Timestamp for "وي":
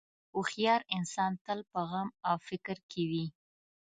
3.09-3.25